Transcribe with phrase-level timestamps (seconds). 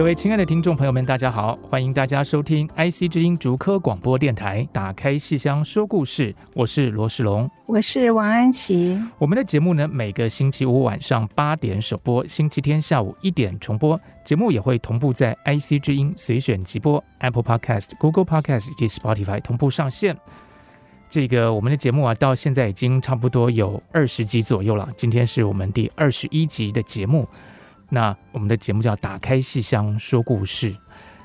[0.00, 1.58] 各位亲爱的听众朋友们，大家好！
[1.68, 8.98] 欢迎大家收听 IC 之音竹科广播电台《打开戏箱说故事》，我是罗世龙，我是王安琪。
[9.18, 14.00] 我们的节目呢，每个星期五晚上八点首播，星期天下午一点重播。
[14.24, 20.16] 节目也会同步在 IC 之音随选即播、Apple Podcast、Google Podcast 以及 Spotify 同步上线。
[21.10, 24.88] 这个我们的节目啊，到现在已经差不多有二十集左右了。
[24.96, 27.28] 今天是我们第二十一集的节目。
[27.90, 30.74] 那我们的节目叫“打开戏箱说故事”，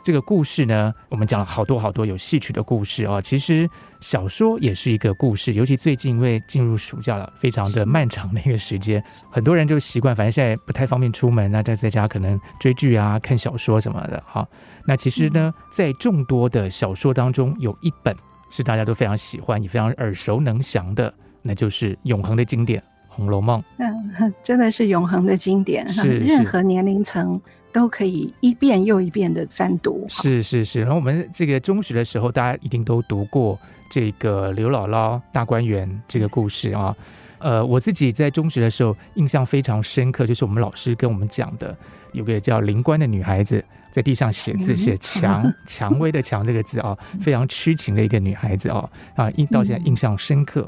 [0.03, 3.21] 这个故事呢，我们讲了好多好多有戏曲的故事啊。
[3.21, 14.23] 其实小说也是一个故事，尤其最近因为进入暑假了，非常的漫长的一个时间，很多人就习惯，反正现在不太方便出门，那在在家可能追剧啊、看小说什么的。
[14.25, 14.47] 哈，
[14.85, 18.15] 那其实呢，在众多的小说当中，有一本
[18.49, 22.81] 是大家都非常喜欢，也非常耳熟能详的，那就是永恒的经典。
[23.15, 27.39] 《红楼梦》嗯， 真的是永恒的经典，是任何年龄层
[27.71, 30.05] 都可以一遍又一遍的翻读。
[30.09, 33.57] 是是是，然后我们这个中学的时候，大家一定都读过
[33.89, 36.95] 这个刘姥姥大观园这个故事啊。
[37.39, 41.75] 呃，我自己在中学的时候印象非常深刻，就是我们老师跟我们讲的，
[42.13, 50.67] 有个叫灵官的女孩子在地上写字，写蔷 蔷薇的蔷这个字啊，非常痴情的一个女孩子啊啊，印到现在印象深刻。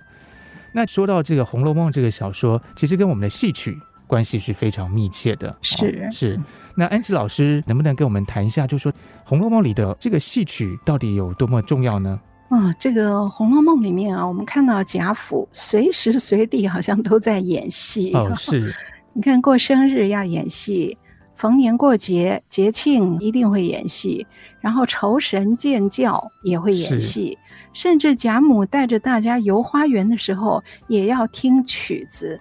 [0.71, 5.55] 那说到这个《红楼梦》这个小说，其实跟我们的戏曲关系是非常密切的。
[5.61, 6.39] 是、哦、是。
[6.75, 8.91] 那安琪老师能不能跟我们谈一下，就说
[9.23, 12.19] 《红楼梦》里的这个戏曲到底有多么重要呢？
[12.49, 18.13] 啊、哦，这个《红楼梦》里面啊，我们看到贾府随时随地好像都在演戏。
[18.13, 18.73] 哦，是。
[19.13, 20.97] 你看过生日要演戏，
[21.35, 24.25] 逢年过节节庆一定会演戏，
[24.61, 27.37] 然后酬神见教也会演戏。
[27.73, 32.39] 甚至贾母带着大家游花园的时候，也要听曲子，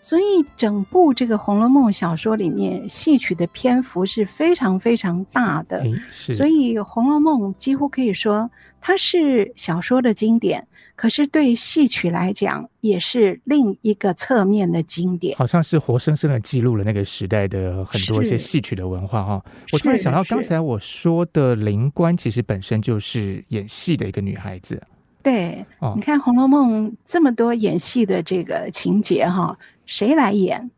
[0.00, 0.22] 所以
[0.56, 5.84] 整部这个《红楼梦》小说里面，戏曲的篇幅是非常非常大的。
[6.10, 8.50] 所以《红楼梦》几乎可以说
[8.80, 10.66] 它是小说的经典。
[10.98, 19.44] 可是对戏曲来讲，也是另一个侧面的经典，好像是活生生的记录了那个时代的很多一些戏曲的文化哈。
[19.72, 24.82] 我突然想到，刚才我说的灵官其实本身就是演戏的一个女孩子。
[25.22, 30.68] 对，哦、你看《红楼梦》这么多演戏的这个情节哈，谁来演？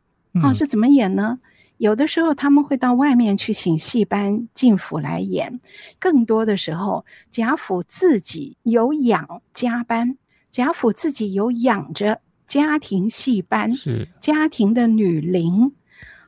[0.42, 1.38] 啊，是怎么演呢？
[1.80, 5.60] 嗯有的时候他们会到外面去请戏班进府来演，
[5.98, 10.18] 更多的时候贾府自己有养家班，
[10.50, 15.72] 贾府自己有养着家庭戏班，是家庭的女伶。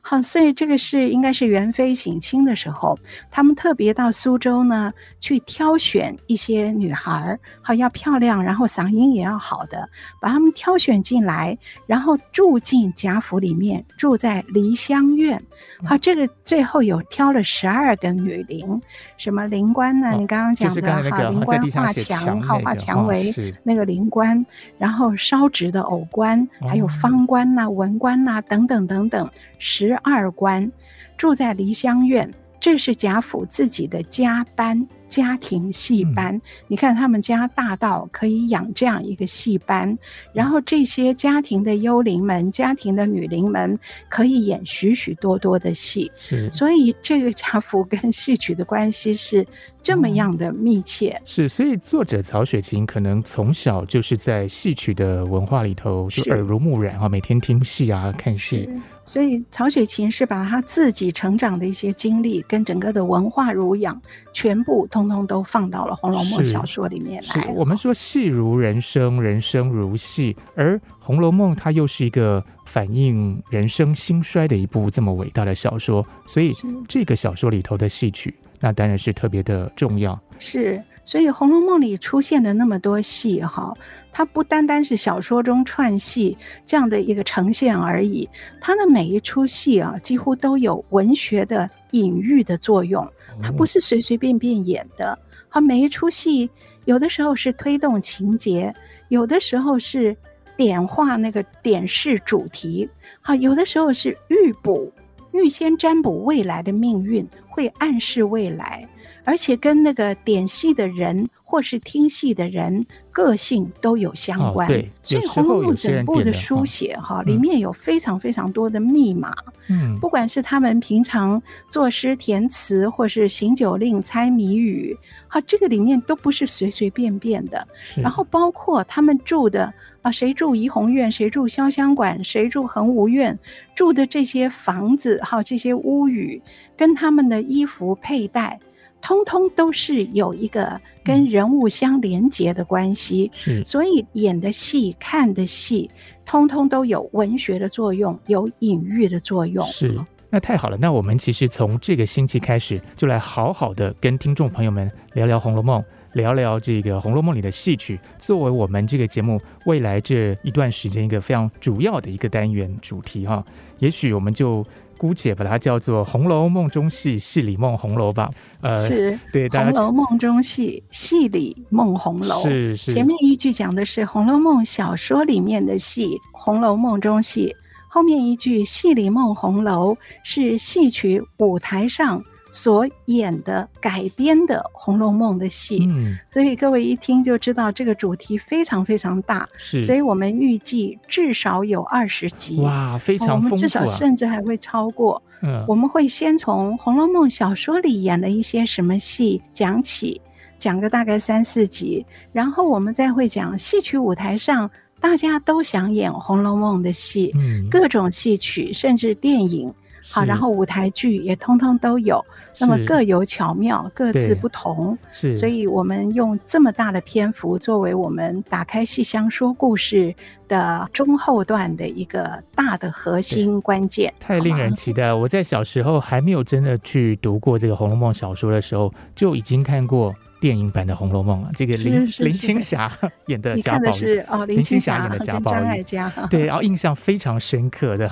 [0.05, 2.99] 好，所以这个是应该是元妃省亲的时候，
[3.31, 9.87] 他们特别到苏州呢去挑选一些女孩儿，好要漂亮，然后嗓音也要好的，
[10.19, 15.41] 把他们挑选进来，然后住进贾府里面，住在梨香院。
[15.85, 18.81] 好，这个最后有挑了十二个女伶，
[19.15, 20.11] 什么灵官呢？
[20.17, 24.45] 你刚刚讲的哈，灵官画墙，好画墙为那个灵官，
[24.77, 29.29] 然后烧纸的偶官，还有方官呐、文官呐等等等等，
[29.65, 29.97] 十。
[30.03, 30.69] 二官
[31.15, 32.29] 住在梨香院，
[32.59, 36.35] 这是贾府自己的家班，家庭戏班。
[36.35, 39.97] 嗯、你看他们家大到可以养这样一个戏班，
[40.33, 43.79] 然后这些家庭的幽灵们、家庭的女灵们
[44.09, 46.11] 可以演许许多多的戏。
[46.17, 49.47] 是，所以这个贾府跟戏曲的关系是
[49.83, 51.09] 这么样的密切。
[51.09, 58.69] 嗯、是，所以作者曹雪芹可能从小就是在戏曲的文化里头就耳濡目染啊，每天听戏啊，看戏。
[59.05, 64.01] 所以曹雪芹是把他自己成长的一些经历跟整个的文化儒养，
[64.31, 67.53] 全部通通都放到了《红楼梦》小说里面来。
[67.53, 76.53] 我们说戏如人生，人生如戏，而《红楼梦》它又是一个反映人生兴衰的一部这么伟大的小说，所以
[76.87, 78.33] 这个小说里头的戏曲，
[78.63, 80.17] 那当然是特别的重要。
[80.39, 80.81] 是。
[81.05, 83.73] 所以《红楼梦》里出现的那么多戏，哈，
[84.13, 88.29] 它不单单是小说中串戏这样的一个呈现而已，
[88.61, 93.05] 它的每一出戏啊，几乎都有文学的隐喻的作用，
[93.41, 95.19] 它不是随随便便演的。
[95.49, 96.49] 好，每一出戏
[96.85, 98.73] 有的时候是推动情节，
[99.09, 100.15] 有的时候是
[100.55, 102.89] 点化那个点示主题，
[103.19, 104.89] 好，有的时候是预卜、
[105.33, 108.87] 预先占卜未来的命运，会暗示未来。
[109.25, 119.33] 而且跟那个点戏的人或是听戏的人个性都有相关，哦、对，所以《红楼梦》整部的书写哈，里面有非常非常多的密码。
[119.69, 124.97] 嗯，不管是他们平常作诗填词，或是行酒令、猜谜语，
[125.29, 127.65] 哈，这个里面都不是随随便便的。
[127.95, 133.39] 然后包括他们住的啊，谁住怡红院，谁住潇湘馆，谁住恒芜院，
[133.75, 136.41] 住的这些房子哈，这些屋宇
[136.77, 138.59] 跟他们的衣服佩戴。
[139.01, 145.91] 通通都是有一个跟人物相连结的关系，是，所以演的戏、看的戏，
[146.25, 149.61] 通通都有文学的作用，有隐喻的作用。
[149.65, 149.99] 是，
[150.29, 150.77] 那太好了。
[150.77, 155.81] 那我们其实从这个星期开始，就来好好的跟听众朋友们聊聊《红楼梦》，
[156.13, 163.43] 聊聊这个《红楼梦》里的戏曲，作为我们这个节目未来这一段时间一个非常主要的一个单元主题哈。
[163.79, 164.65] 也许我们就。
[164.95, 168.29] 姑且把它叫做《红楼梦》中戏，戏里梦红楼吧。
[168.61, 172.41] 呃，是对，《红楼梦》中戏，戏里梦红楼。
[172.43, 172.93] 是是。
[172.93, 177.49] 前面一句讲的是《红楼梦》小说里面的戏，《红楼梦》中戏；
[177.89, 182.23] 后面一句“戏里梦红楼”是戏曲舞台上。
[182.55, 195.19] 所演的改编的《红楼梦》的戏，嗯，所以各位一听就知道这个主题非常非常大，是，所以我们预计至少有二十集，哇，非常丰富啊，我们至少甚至还会超过。
[195.41, 200.21] 嗯，我们会先从《红楼梦》小说里演了一些什么戏讲起，
[200.59, 204.69] 讲个大概三四集，然后我们再会讲戏曲舞台上
[205.01, 209.73] 大家都想演《红楼梦》的戏，嗯，各种戏曲甚至电影。
[210.11, 212.23] 好，然后舞台剧也通通都有，
[212.59, 214.97] 那么各有巧妙，各自不同。
[215.11, 220.13] 是，所以我们用这么大的篇幅作为我们打开戏箱说故事
[220.47, 224.13] 的中后段的一个大的核心关键。
[224.19, 225.17] 太令人期待了！
[225.17, 230.13] 我在小时候还没有真的去读过这个《红楼梦》小说的时候，就已经看过。
[230.43, 232.91] 电影版的《红楼梦》啊，这个林林青霞
[233.27, 235.81] 演的贾宝玉，哦，林青霞演的贾宝玉，
[236.29, 238.05] 对，然后印象非常深刻的。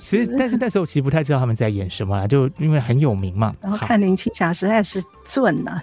[0.00, 3.54] 其实， 但是那时候其实不太知道他们在演什么啦，就因为很有名嘛。
[3.60, 5.78] 然后看林青霞实在是俊呐。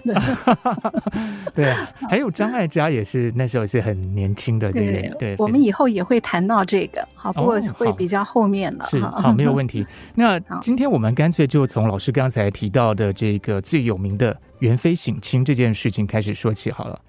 [1.54, 1.72] 对，
[2.10, 5.36] 还有张艾嘉也是那时候也是很年轻的，对对。
[5.38, 8.84] 我们以后也会谈到这个，好，不过会比较后面了。
[8.90, 9.86] 是，好，没有问题。
[10.16, 14.36] 那今天我们干脆就从老师刚才提到的这个最有名的。
[14.60, 17.00] 元妃省亲这件事情开始说起好了。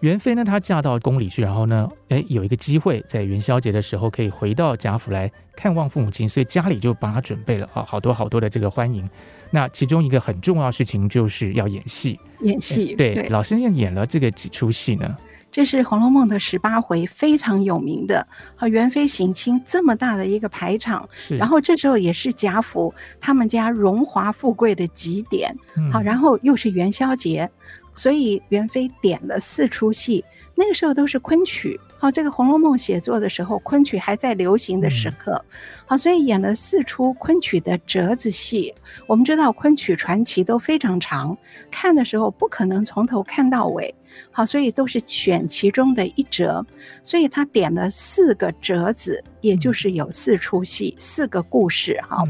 [0.00, 9.08] 元妃呢，她嫁到宫里去，然后呢，哎，有一个机会在元宵节的时候可以回到贾府来看望父母亲，所以家里就帮她准备了啊，好多好多的这个欢迎。
[9.50, 12.96] 那其中一个很重要的事情就是要演戏，演戏。
[12.96, 15.16] 对，对老先生演了这个几出戏呢？
[15.52, 18.26] 这是《红楼梦》的十八回，非常有名的。
[18.56, 21.36] 和元妃省亲这么大的一个排场，是。
[21.36, 25.54] 然后这时候也是贾府他们家荣华富贵的极点。
[25.92, 27.48] 好，然后又是元宵节，
[27.94, 30.24] 所以元妃点了四出戏。
[30.54, 31.78] 那个时候都是昆曲。
[31.98, 35.42] 好，这个《红楼梦》写作的时候，昆曲还在流行的时刻。
[35.84, 38.74] 好，所以演了四出昆曲的折子戏。
[39.06, 41.36] 我们知道昆曲传奇都非常长，
[41.70, 43.94] 看的时候不可能从头看到尾。
[44.30, 46.64] 好，所以都是选其中的一折，
[47.02, 52.00] 所以他点了四个折子，也就是有四出戏，四个故事。
[52.08, 52.24] 哈，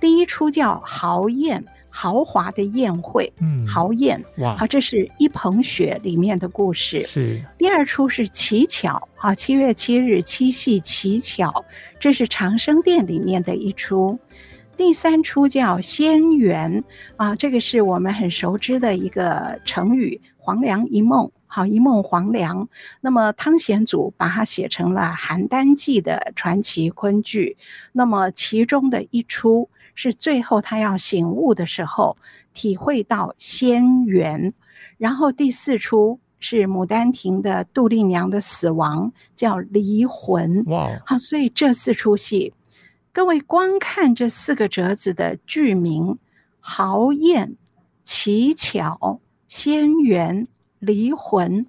[0.00, 7.02] 第一出叫豪宴，豪华的宴会，嗯，豪宴，哇，好，这是一捧雪里面的故事。
[7.02, 7.42] 是。
[7.56, 11.64] 第二出是乞巧，啊，七月七日七夕乞巧，
[11.98, 14.18] 这是长生殿里面的一出。
[14.76, 16.84] 第三出叫仙缘，
[17.16, 20.20] 啊，这个是我们很熟知的一个成语。
[20.48, 22.66] 黄粱一梦，好，一梦黄粱。
[23.02, 27.58] 那么汤显祖把它写成了《邯郸记》的传奇昆剧。
[27.92, 32.16] 那么其中的一出是最后他要醒悟的时候，
[32.54, 34.54] 体会到仙缘。
[34.96, 40.64] 然后第四出是《牡丹亭》的杜丽娘的死亡，叫离魂。
[40.68, 42.54] 哇，好，所以这四出戏，
[43.12, 46.18] 各位光看这四个折子的剧名：
[46.58, 47.54] 豪艳、
[48.02, 49.20] 奇巧。
[49.48, 50.46] 仙缘
[50.78, 51.66] 离魂，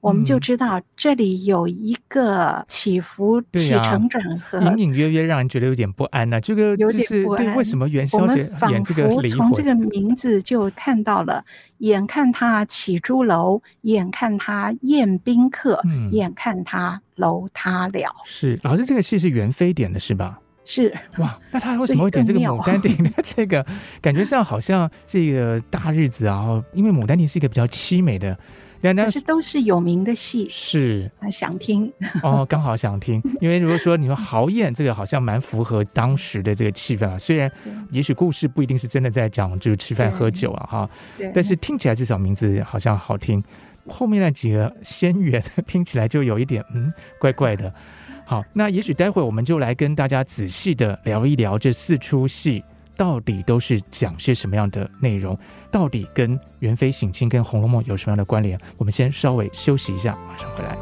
[0.00, 6.40] 我们就知道这里有一个起伏、起承转合，隐隐约约让人觉得有点不安呢、啊。
[6.40, 9.38] 这个就是对，为什么元宵节演这个离魂？
[9.38, 11.44] 从这个名字就看到了，
[11.78, 18.14] 眼看他起朱楼，眼看他宴宾客，嗯、眼看他楼塌了。
[18.24, 20.40] 是老师，这个戏是元妃点的，是吧？
[20.72, 23.10] 是哇，那他为什么会点这个《牡丹亭》呢？
[23.24, 23.66] 这个
[24.00, 28.38] 感觉上好像这个大日子啊，因为《牡丹亭》是一个比较凄美的。
[28.82, 33.20] 但是都是有名的戏，是想听哦，刚好想听。
[33.38, 37.18] 因为如果说你说豪宴，这个好像蛮符合当时的这个气氛啊。
[37.18, 37.50] 虽然
[37.90, 40.90] 也许故事不一定是真的在讲就是吃饭喝酒啊哈，
[41.34, 43.44] 但是听起来至少名字好像好听。
[43.86, 47.70] 后面那几个仙缘 听起来就有一点嗯怪怪的。
[48.30, 52.62] 好，那也许待会我们就来跟大家仔细的聊一聊这四出戏。
[52.96, 55.36] 到底都是讲些什么样的内容？
[55.68, 58.56] 到底跟元妃省亲跟《红楼梦》有什么样的关联？
[58.76, 60.78] 我们先稍微休息一下，马上回来。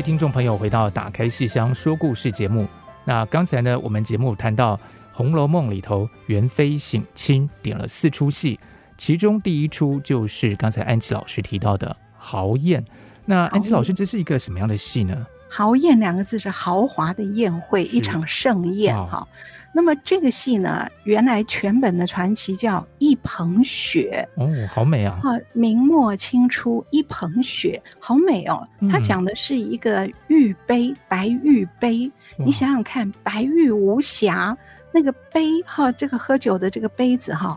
[0.00, 2.66] 位听众朋友回到《打开戏箱说故事》节目。
[3.04, 4.74] 那刚才呢，我们节目谈到
[5.12, 8.58] 《红楼梦》里头元妃省亲点了四出戏，
[8.96, 12.82] 其中第一出就是刚才安琪老师提到的豪宴。
[13.26, 15.14] 那安琪老师，这是一个什么样的戏呢？
[15.50, 19.28] 豪宴两个字是豪华的宴会，一场盛宴哈。
[19.72, 25.18] 那么这个戏呢，原来全本的传奇叫一捧雪哦，好美啊！
[25.22, 28.66] 哈，明末清初一捧雪，好美哦。
[28.90, 32.10] 它讲的是一个玉杯，白玉杯。
[32.36, 34.56] 你想想看，白玉无瑕
[34.92, 37.56] 那个杯哈，这个喝酒的这个杯子哈，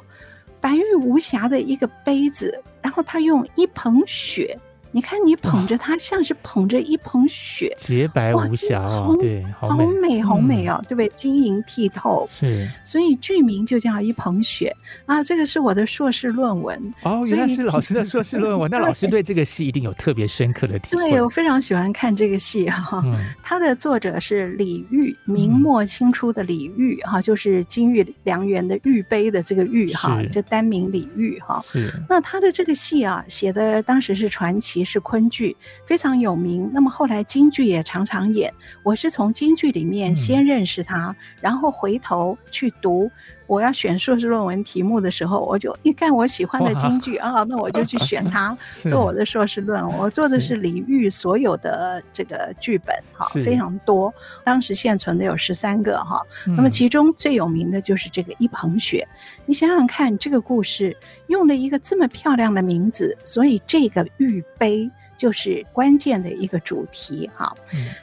[0.61, 4.55] 白玉无瑕的一个杯子，然后他用一捧雪。
[4.95, 11.11] 你看，你捧着它，像是捧着一捧雪，洁白无瑕哦，对，好美，好美，好美哦，对不对？
[11.15, 14.71] 晶莹剔透，是，所以剧名就叫一捧雪
[15.07, 15.23] 啊。
[15.23, 18.69] 这个是我的硕士论文哦，原来是老师的硕士论文。
[18.69, 21.09] 那 老师对这个戏一定有特别深刻的体会。
[21.09, 23.03] 对，我非常喜欢看这个戏哈。
[23.41, 31.59] 它的作者是李煜，明末清初的李煜哈，就是金玉良缘的玉杯的这个玉哈，这单名李煜哈。
[31.65, 31.91] 是。
[32.07, 34.82] 那他的这个戏啊，写的当时是传奇。
[34.83, 36.69] 是昆剧，非常有名。
[36.73, 38.53] 那么后来京剧也常常演。
[38.83, 43.11] 我是从京剧里面先认识他，嗯、然后回头去读。
[43.47, 48.57] 我要选硕士论文题目的时候，我就一看我喜欢的京剧啊，那我就去选它
[48.87, 49.97] 做我的硕士论文。
[49.97, 54.13] 我做的是李煜所有的这个剧本，哈，非常多。
[54.43, 56.19] 当时现存的有十三个哈。
[56.45, 59.07] 那么其中最有名的就是这个一捧雪。
[59.45, 60.95] 你想想看，这个故事
[61.27, 67.53] 用了一个这么漂亮的名字，所以这个玉杯就是关键的一个主题哈。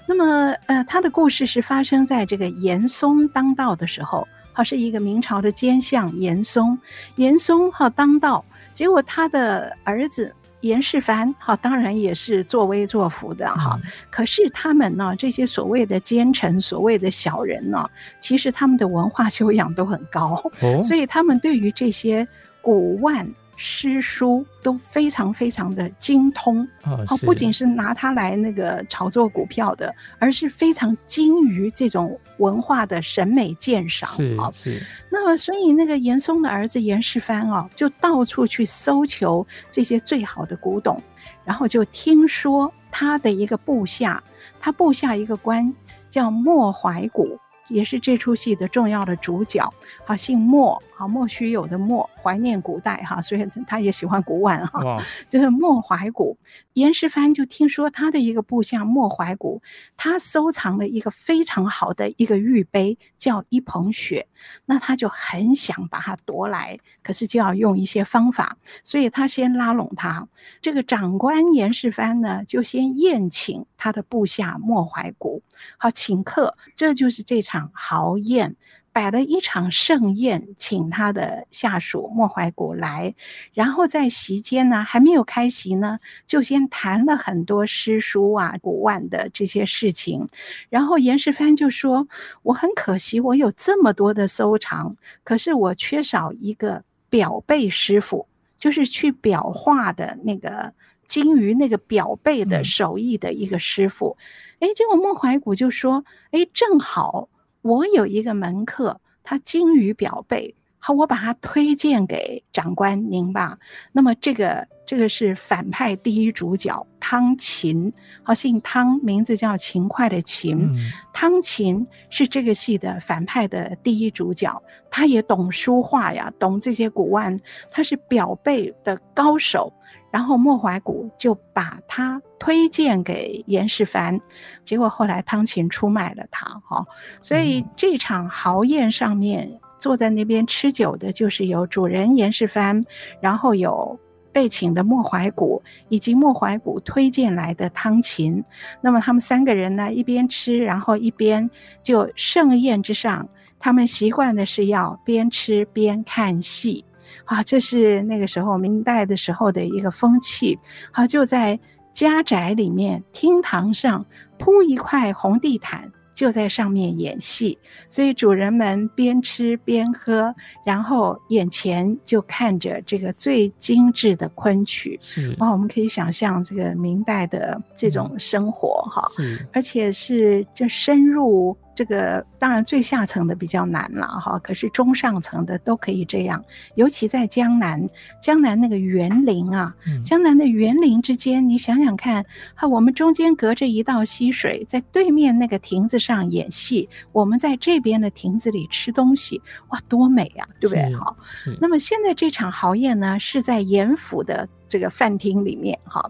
[0.06, 4.28] 那么呃，他的故事是发生在这个严嵩当道的时候。
[4.52, 6.78] 好，是一个明朝的奸相严嵩，
[7.16, 13.80] 严嵩哈当道，结果他的儿子严世蕃哈，当然也是作威作福的哈。
[14.10, 17.88] 可是他们呢，这些所谓的奸臣、所谓的小人呢，
[18.20, 20.42] 其实他们的文化修养都很高，
[20.82, 22.26] 所以他们对于这些
[22.60, 23.26] 古玩。
[23.62, 34.08] 诗书都非常非常的精通，哦，不仅是拿它来那个炒作股票的，而是非常精于这种文化的审美鉴赏。
[34.38, 34.82] 啊是。
[35.10, 40.98] 那么，所以那个严嵩的儿子严世蕃啊，就到处去搜求这些最好的古董，
[41.44, 44.22] 然后就听说他的一个部下，
[44.58, 45.70] 他部下一个官
[46.08, 47.38] 叫莫怀古。
[47.70, 49.72] 也是这出戏的重要的主角，
[50.04, 56.36] 好，姓莫，好，莫须有的莫，怀念古代哈，所以他也喜欢古玩哈，哇就是莫怀古。
[56.74, 59.62] 严世蕃就听说他的一个部下莫怀古，
[59.96, 64.26] 他收藏了一个非常好的一个玉杯，叫一捧雪，
[64.66, 70.26] 那他就很想把它夺来，可是就要用一些方法，所以他先拉拢他。
[70.60, 75.42] 这个长官严世蕃呢，就先宴请他的部下莫怀古，
[75.78, 78.56] 好，请客，这就是这场豪宴。
[78.92, 83.14] 摆了一场盛宴，请他的下属莫怀古来，
[83.54, 90.28] 然后在席间呢，还没有开席呢，就先谈了很多诗书啊、古玩的这些事情。
[90.70, 92.08] 然后严世蕃就说
[92.42, 98.26] ：“我很可惜，我有这么多的收藏，可是我缺少一个裱贝师傅，
[98.58, 100.74] 就是去裱画的那个。”
[101.10, 104.16] 精于那个表背的手艺的一个师傅。
[104.60, 107.28] 哎、嗯，结果莫怀古就说：“哎，正好
[107.62, 113.58] 我有一个门客，他精于表背。”好，我把他推荐给长官您吧。
[113.92, 120.56] 那么这个这个是反派第一主角汤勤，好，姓汤，名字叫勤快的勤。
[120.56, 127.38] 嗯、汤勤是这个戏的反派的第一主角，他也懂书画呀，懂这些古玩，
[127.70, 129.70] 他是表背的高手。
[130.10, 134.20] 然后莫怀古就把他推荐给严世蕃，
[134.64, 136.46] 结果后来汤勤出卖了他。
[136.64, 136.86] 哈，
[137.20, 139.50] 所以这场豪宴上面。
[139.80, 142.84] 坐在那边吃酒的，就是有主人严世蕃，
[143.18, 143.98] 然后有
[144.30, 148.44] 被请的莫怀古，以及莫怀古推荐来的汤勤。
[148.82, 151.50] 那么他们三个人呢，一边吃，然后一边
[151.82, 153.26] 就盛宴之上，
[153.58, 156.84] 他们习惯的是要边吃边看戏
[157.24, 160.58] 啊，这是那个时候明代的时候的一个风气。
[160.92, 161.58] 好，就在
[161.92, 164.04] 家宅里面厅堂上
[164.38, 165.90] 铺一块红地毯。
[166.12, 170.34] 就在上面演戏，所以主人们边吃边喝，
[170.66, 174.98] 然后眼前就看着这个最精致的昆曲。
[175.00, 181.56] 是哇，我们可以想象这个明代的这种生活哈，是而且是就深入。
[181.80, 186.44] 这个当然最下层的比较难了哈，可是中上层的都可以这样，
[186.74, 187.88] 尤其在江南，
[188.20, 192.22] 江南那个园林啊，嗯、江南的园林之间，你想想看，
[192.54, 200.94] 哈，我们中间隔着一道溪水，在对面那个亭子上演戏，我们在这边的亭子里吃东西，哇，多美呀，对不对？
[200.94, 201.16] 好，
[201.58, 206.06] 那么现在这场豪宴呢，是在严府的这个饭厅里面，哈，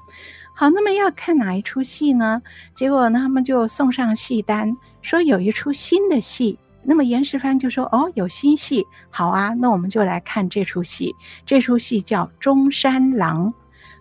[0.56, 2.42] 好，那么要看哪一出戏呢？
[2.74, 4.74] 结果呢，他们就送上戏单。
[5.02, 11.14] 说有一出新的戏，那么严世蕃就说：“哦，有新戏，好啊，那我们就来看这出戏。
[11.44, 13.48] 这出戏叫《中山狼》，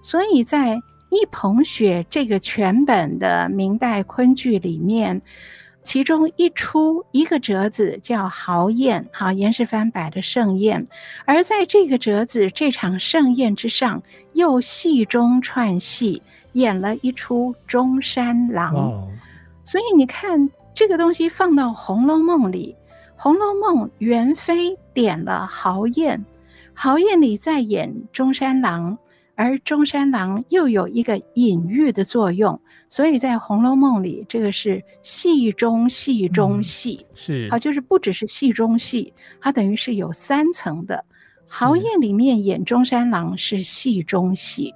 [0.01, 0.75] 所以在
[1.10, 5.22] 一捧雪这个全本的明代昆剧里面，
[5.84, 10.88] 其中一出一个折子叫豪宴，好，严世蕃摆的盛宴，
[11.25, 14.01] 而在这个折子这场盛宴之上，
[14.34, 16.22] 又戏中串戏，
[16.53, 18.74] 演了一出《中山狼》。
[18.77, 19.08] 哦，
[19.65, 20.50] 所以你看。”
[20.80, 22.74] 这个东西放到《红楼梦》里，
[23.22, 26.26] 《红楼梦》元妃点了豪宴，
[26.74, 28.98] 豪宴里在演中山狼，
[29.36, 41.04] 而中山狼又有一个隐喻的作用，所以在《红楼梦》里，这个是戏中戏中戏，嗯、是啊，就是不只是戏中戏，它等于是有三层的。
[41.46, 44.74] 豪宴里面演中山狼是戏中戏。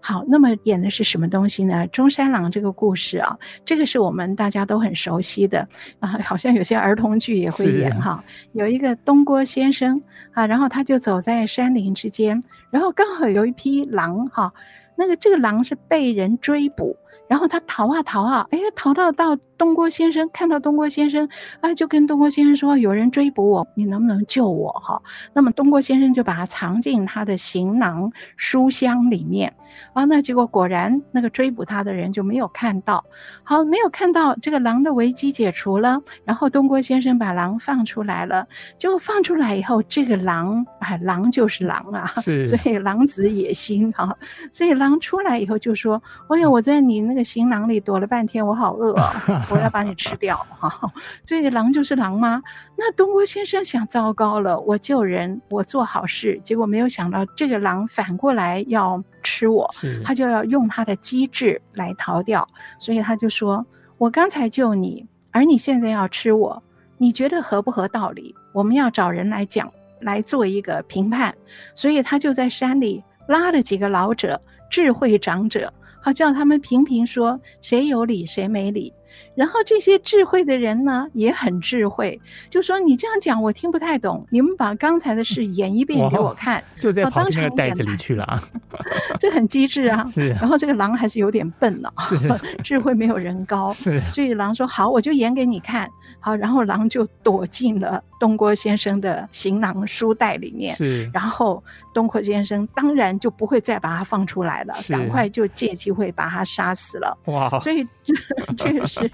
[0.00, 1.86] 好，那么演的是什么东西呢？
[1.88, 5.66] 中山狼这个故事啊，这个是我们大家都很熟悉的
[5.98, 8.22] 啊，好像有些儿童剧也会演哈。
[8.52, 10.00] 有一个东郭先生
[10.32, 14.52] 啊，然后他就走在山林之间，然后刚好有一匹狼哈，
[14.96, 16.96] 那个这个狼是被人追捕，
[17.28, 21.28] 然后他逃啊逃啊，哎，逃到到东郭先生看到东郭先生，
[21.60, 25.02] 啊，就跟东郭先生说：“有人追捕我，你能不能救我？”哈，
[25.34, 29.52] 那么东郭先生就把他藏进他的行囊书箱里面。
[29.92, 33.04] 啊，那结果果然那个追捕他的人就没有看到，
[33.44, 38.46] 好，没有看到这个狼的危机解除了，然后东郭先生把狼放出来了，
[38.78, 42.12] 结果放出来以后，这个狼，啊，狼就是狼啊，
[42.44, 44.12] 所以狼子野心啊，
[44.52, 49.12] 所以狼出来以后就说，哎呀，我在你那个行囊里躲了半天，我好饿啊，
[49.50, 50.92] 我要把你吃掉哈，
[51.26, 52.42] 所以狼就是狼吗？
[52.76, 59.02] 那东郭先生想，糟糕了，我救人，我做好事，结果没有想到这个狼反过来要。
[59.20, 59.68] 吃我，
[60.04, 63.66] 他就要用他的机智来逃掉，所以他就说
[63.98, 66.62] ：“我刚才救你，而你现在要吃我，
[66.96, 68.34] 你觉得合不合道理？
[68.54, 71.34] 我们要找人来讲，来做一个评判。”
[71.74, 78.94] 所以他就在山里拉了几个老者、智慧长者，好叫他们评评说谁有理，谁没理。
[79.34, 88.42] 然后这些智慧的人呢，也很智慧，就说你这样讲我听不太懂，你们把刚才的事演一遍给我看，就在跑进那个袋子里去了啊，
[89.20, 90.08] 这很机智啊。
[90.12, 91.92] 是，然后这个狼还是有点笨呢，
[92.64, 95.88] 智慧没有人高，是，所以狼说好，我就演给你看。
[96.20, 101.62] 好，然后狼就躲进了东郭先生的行囊书袋里面，是，然后
[101.98, 107.18] 东阔先生当然就不会再把他放出来了，赶快就借机会把他杀死了。
[107.24, 108.14] 哇，所以这
[108.56, 109.10] 这个是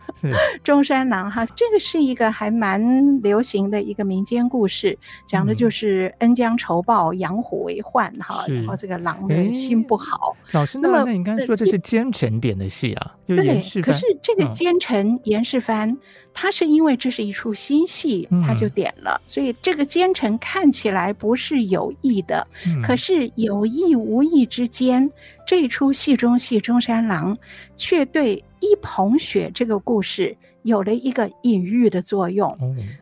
[0.64, 8.46] 中山狼哈，这个是一个还蛮流行的一个民间故事，讲的就是恩将仇报，养虎为患哈。
[8.48, 10.34] 然后这个狼人心不好。
[10.52, 13.14] 老师，那么那你刚才说这是奸臣点的戏啊？
[13.26, 15.94] 对，可是这个奸臣严世蕃，
[16.32, 19.20] 他是因为这是一出新戏，他就点了。
[19.26, 22.46] 所以这个奸臣看起来不是有意的，
[22.82, 25.10] 可是有意无意之间，
[25.46, 27.36] 这出戏中戏《中山狼》
[27.76, 28.42] 却对。
[28.64, 32.56] 一捧雪这个故事有了一个隐喻的作用，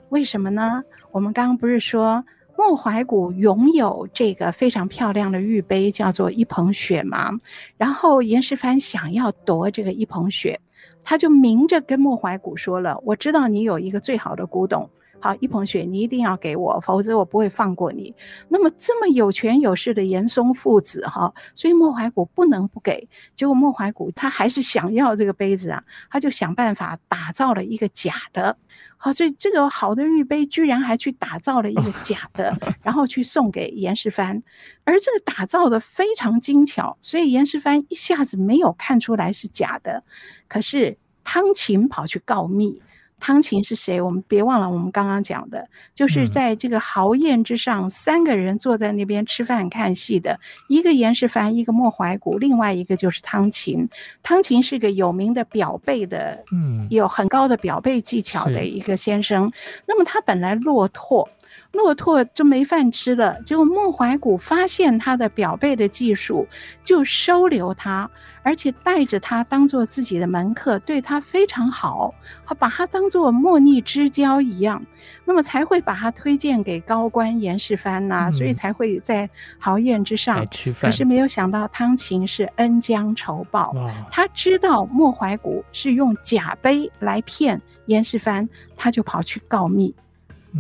[0.09, 0.83] 为什么呢？
[1.13, 2.25] 我们刚刚不是说
[2.57, 7.39] 莫怀古拥有这个非常漂亮的玉杯，叫做一捧雪吗？
[7.77, 10.59] 然后严世蕃想要夺这个一捧雪，
[11.05, 14.89] 他就明着跟莫怀古说了：“我知道你有一个最好的古董。”
[15.21, 18.15] 好，一捧雪，你一定要给我，否则我不会放过你。
[18.49, 23.07] 那么这么有权有势的严嵩父子哈，所以莫怀古不能不给。
[23.35, 28.57] 结果莫怀古他还是想要这个杯子啊，他就想办法打造了一个假的。
[28.97, 34.43] 好，所以这个好的玉杯居然还去打造了一个假的， 然后去送给严世蕃。
[34.85, 40.03] 而这个打造的非常精巧，所以严世蕃一下子没有看出来是假的。
[40.49, 42.83] 可是汤勤跑去告密。
[43.21, 44.01] 汤勤是谁？
[44.01, 53.89] 我们别忘了，我们刚刚讲的，就是在这个豪宴之上，嗯、三个人坐在那边吃饭看戏的，一个严世蕃，一个莫怀古，另外一个就是汤勤。
[54.23, 59.53] 汤勤是个有名的表背的，嗯，有很高的表背技巧的一个先生。
[59.87, 61.29] 那么他本来落拓。
[61.73, 66.47] 落拓就没饭吃了，结果莫怀古发现他的表背的技术，
[66.85, 68.11] 就收留他，
[68.43, 72.13] 而且带着他当做自己的门客，对他非常好，
[72.45, 74.85] 他把他当做莫逆之交一样，
[75.25, 80.45] 那么才会把他推荐给高官严世蕃呐、啊嗯，所以才会在豪宴之上。
[80.81, 83.73] 可是没有想到汤勤是恩将仇报，
[84.11, 89.95] 他知道莫怀古是用假杯来骗严世蕃，他就跑去告密。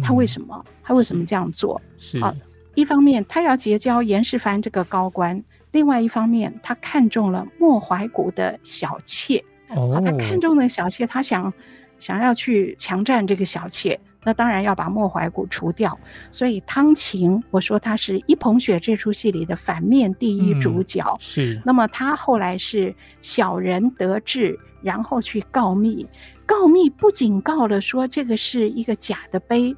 [0.03, 0.64] 他为什么？
[0.83, 1.81] 他为什么这样做？
[1.98, 2.35] 是啊，
[2.74, 9.42] 一方面他要结交严世蕃这个高官，另外一方面他看中了莫怀古的小妾。
[9.68, 11.53] 哦，他看中了小妾，他想
[11.98, 15.96] 想要去强占这个小妾，那当然要把莫怀古除掉。
[16.31, 21.05] 所以汤勤，我说他是一捧雪这出戏里的反面第一主角。
[21.05, 21.62] 嗯、是。
[21.64, 26.05] 那么他后来是小人得志，然后去告密。
[26.50, 29.76] 告密不仅告了说这个是一个假的碑，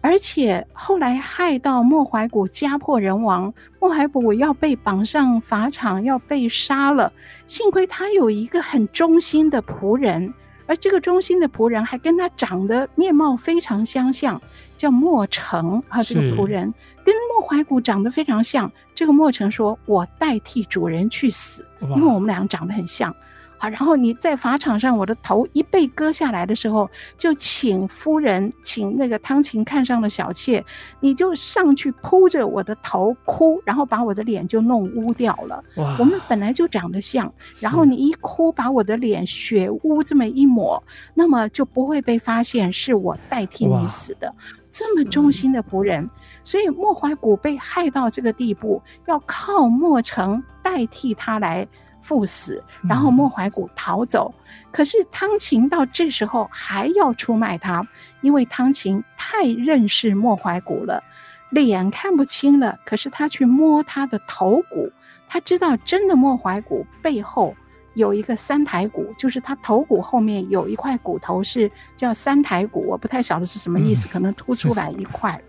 [0.00, 7.12] 而且后来害到莫怀古家破人亡，莫怀古要被绑上法场，要被杀了。
[7.48, 10.32] 幸亏他有一个很忠心的仆人，
[10.66, 14.40] 而这个忠心的仆人还跟他长得面貌非常相像，
[14.76, 16.04] 叫莫成啊。
[16.04, 18.70] 这个仆人跟莫怀古长得非常像。
[18.94, 23.12] 这个莫成说：“我代替主人去死，因为我们俩长得很像。”
[23.58, 30.62] 好，然后你在法场上，我的头一被割下来的时候，就请夫人，请那个汤勤看上的小妾，
[31.00, 35.64] 你就上去扑着我的头哭，然后把我的脸就弄污掉了。
[35.76, 40.82] 哇，我们本来就长得像，然后你一哭，把我的脸血污这么一抹，
[41.14, 44.34] 那么就不会被发现是我代替你死的。
[44.70, 46.06] 这么忠心的仆人，
[46.44, 51.66] 所以莫怀古被害到这个地步，要靠莫成代替他来。
[52.06, 54.32] 赴死，然后莫怀古逃走。
[54.36, 57.84] 嗯、可是汤勤到这时候还要出卖他，
[58.20, 61.02] 因为汤勤太认识莫怀古了，
[61.50, 62.78] 脸看不清了。
[62.84, 64.88] 可是他去摸他的头骨，
[65.26, 67.56] 他知道真的莫怀古背后
[67.94, 75.42] 有一个三台骨，就是他头骨后面有一块骨头是叫三台骨，我不太晓得是什么意思，嗯、可能凸出来一块。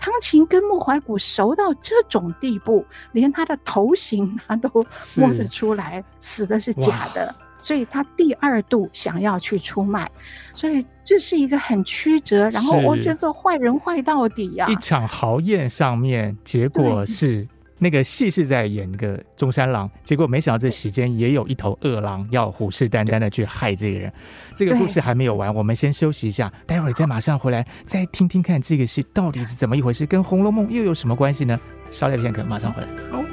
[0.00, 4.68] 汤勤跟莫怀古熟到这种地步，连他的头型 他都
[5.14, 10.10] 摸得出来，死的是假的，所以他第二度想要去出卖，
[10.54, 14.72] 所以这是一个很曲折，然后我觉得坏人坏到底呀、啊！
[14.72, 17.46] 一场豪宴上面，结果是。
[17.80, 24.12] 那个戏是在演个中山狼，结果没想到这时间也有一头恶狼要虎视眈眈的去害这个人。
[24.54, 31.58] 这个故事还没有完，我们先休息一下，待会儿再马上回来，再听听看这个戏到底是怎么一回事，跟《红楼梦》又有什么关系呢？
[31.90, 33.29] 稍待片刻，马上回来。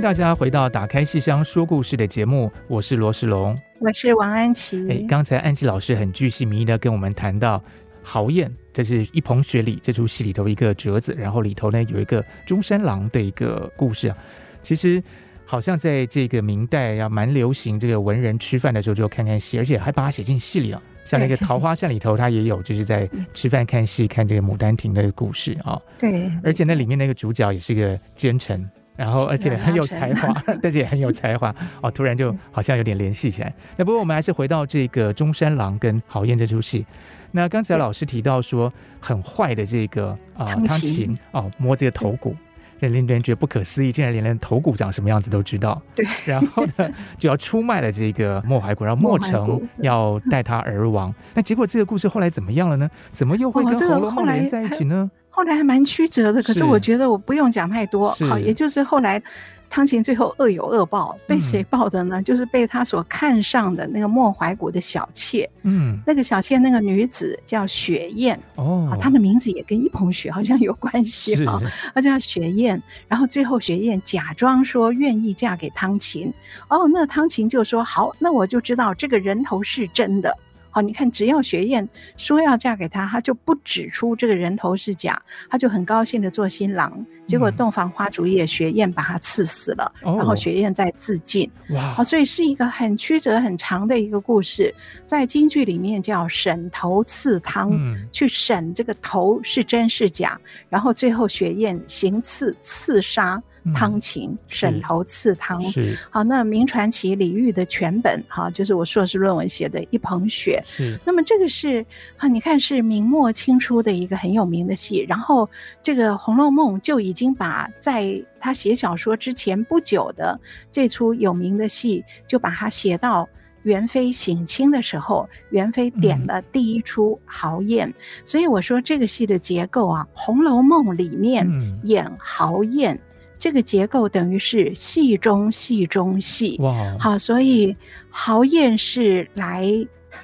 [0.00, 4.88] 迎大家回到《打开戏箱说故事》的节目，我是罗世龙，我是王安琪。
[4.88, 7.62] 哎，刚才安琪老师很具细迷的跟我们谈到
[8.02, 14.16] 豪宴，这是一捧雪里这出戏里头一个折子，然后里头呢有一个中山狼的一个故事啊。
[14.62, 15.02] 其实
[15.44, 20.82] 好像在这个明代要蛮流行，这个文人吃饭的时候就看看戏，而且还把它写进戏里了。
[21.04, 25.78] 像那个《桃花扇》里头，它也有就是在吃饭看戏，看这个《牡丹亭》的故事啊。
[25.98, 28.66] 对，而且那里面那个主角也是个奸臣。
[28.96, 31.90] 然后，而且 很有才华，但是也很有才华哦。
[31.90, 33.52] 突然就好像有点联系起来。
[33.76, 36.84] 那不过我们还是回到这个中山狼跟郝燕这出戏。
[37.32, 42.34] 那刚才老师提到说很坏的这个啊汤勤哦，摸这个头骨，
[42.80, 45.80] 让令人觉得不可思议，竟然连连头骨长什么样子都知道。
[45.94, 46.04] 对。
[46.26, 51.14] 然后呢，就要出卖了这个莫怀古，然后莫成要带他而亡。
[51.32, 52.90] 那结果这个故事后来怎么样了呢？
[53.12, 55.10] 怎么又会跟《红楼梦》连在一起呢？
[55.30, 58.10] 后来还蛮曲折的，可是我觉得我不用讲太多。
[58.28, 59.22] 好，也就是后来
[59.70, 62.20] 汤勤最后恶有恶报，被谁报的呢？
[62.20, 65.48] 嗯、就是被他所看上的那个莫怀古的小妾。
[65.62, 68.38] 嗯，那个小妾那个女子叫雪雁。
[68.56, 71.60] 哦，她的名字也跟一捧雪好像有关系啊。
[71.94, 76.32] 她叫雪雁，然后最后雪雁假装说愿意嫁给汤勤。
[76.68, 80.36] 哦，那汤勤就说好，那我就知道这个人头是真的。
[80.70, 87.04] 好，你看，只要雪雁说要嫁给他，他就不指出这个人头是假，他就很高兴的做新郎。
[87.26, 91.48] 结果洞房花烛夜，雪雁把他刺死了，嗯、然后雪雁再自尽。
[91.70, 91.92] 哇！
[91.94, 94.74] 好，所以是一个很曲折、很长的一个故事，
[95.06, 103.40] 在京剧里面叫审头刺汤，嗯、去审这个头是真是假，然后最后雪雁行刺刺杀。
[103.74, 106.24] 汤勤沈头刺汤，是好。
[106.24, 110.62] 那明传奇李煜的全本，哈，就是我硕士论文写的一捧雪。
[110.64, 111.84] 是，那么这个是
[112.16, 115.04] 啊，你看是明末清初的一个很有名的戏。
[115.08, 115.48] 然后
[115.82, 120.38] 这个《红楼梦》就已经把在他写小说之前不久的
[120.70, 123.28] 这出有名的戏，就把它写到
[123.64, 127.88] 元妃省亲的时候，元妃点了第一出豪宴。
[127.88, 127.94] 嗯、
[128.24, 131.46] 所以我说这个戏的结构啊，《红楼梦》里面
[131.84, 132.94] 演豪宴。
[132.94, 133.00] 嗯
[133.40, 136.94] 这个结构等于是戏中戏中戏，哇！
[137.00, 137.74] 好，所以
[138.10, 139.66] 豪燕是来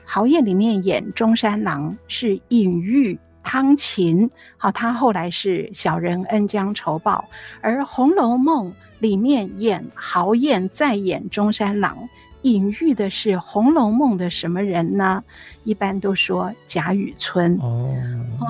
[0.05, 4.31] 豪燕里面演中山狼，是隐喻汤勤。
[4.59, 7.25] 好，他后来是小人恩将仇报，
[7.63, 11.97] 而《红楼梦》里面演豪燕再演中山狼，
[12.43, 15.25] 隐喻的是《红楼梦》的什么人呢？
[15.65, 17.57] 一般都说贾雨村。
[17.63, 17.97] 哦，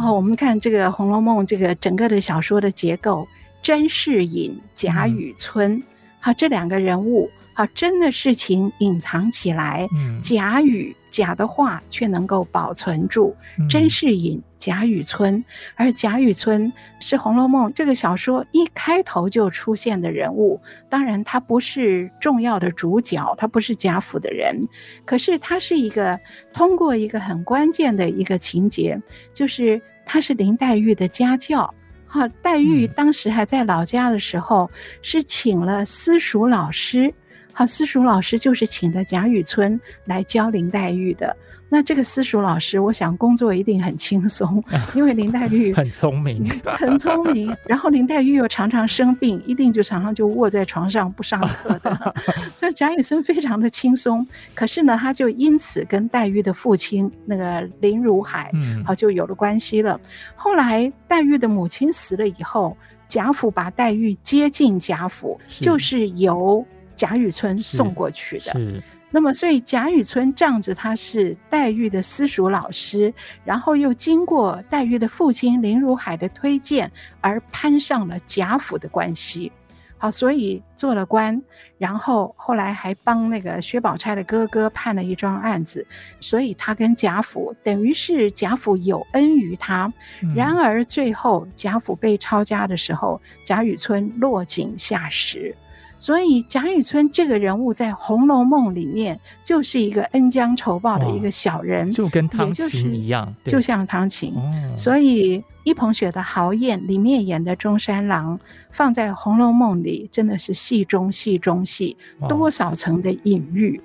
[0.03, 3.29] 哦，我们看这个《红楼梦》这个整个的小说的结构。
[3.67, 5.83] 甄士隐、贾雨村，
[6.21, 9.89] 好，这两个人物，好，真的事情隐藏起来，
[10.23, 13.35] 贾雨贾的话却能够保存住。
[13.69, 20.61] 甄士隐、贾雨村，而贾雨村是《红楼梦》这个小说一开头就出现的人物。
[20.89, 24.57] 当然，他不是重要的主角，他不是贾府的人，
[25.05, 26.17] 可是他是一个
[26.55, 28.97] 通过一个很关键的一个情节，
[29.35, 31.75] 就是他是林黛玉的家教。
[32.17, 34.71] 好，黛玉当时还在老家的时候，
[35.03, 37.13] 是请了私塾老师。
[37.53, 41.37] 好，私塾老师就是请的贾雨村来教林黛玉的。
[41.69, 44.63] 那这个私塾老师，我想工作一定很轻松，
[44.95, 46.49] 因为林黛玉 很聪明，
[46.79, 47.55] 很聪明。
[47.67, 52.15] 然后林黛玉又常常生病，一定就常常就卧在床上不上课的。
[52.57, 54.27] 所以贾雨村非常的轻松。
[54.55, 60.01] 可是呢，他就因此跟黛玉的父亲那个林如海，嗯，好就有了关系了。
[60.37, 62.77] 后来黛玉的母亲死了以后，
[63.09, 68.83] 贾府把黛玉接进贾府，是就是由贾雨村送过去的。
[69.17, 73.11] 那么，所以贾雨村仗着他是黛玉的私塾老师，
[73.47, 79.51] 然后又经过黛玉的父亲林如海的推荐，而攀上了贾府的关系。
[79.97, 81.43] 好，所以做了官，
[81.79, 85.87] 然后后来还帮那个薛宝钗的哥哥判了一桩案子，
[86.21, 89.91] 所以他跟贾府等于是贾府有恩于他。
[90.35, 95.57] 然而最后贾府被抄家的时候，贾雨村落井下石。
[95.99, 104.35] 所以贾雨村这个人物在《红楼梦》里面就是一个恩将仇报的一个小人，就跟汤勤一样，就像汤勤。
[104.77, 108.39] 所以一捧雪的豪宴里面演的中山狼，
[108.71, 111.97] 放在《红楼梦》里真的是戏中戏中戏，
[112.29, 113.81] 多少层的隐喻，